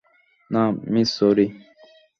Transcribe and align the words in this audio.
না, 0.51 0.63
miss 0.93 1.11
Mary. 1.19 1.47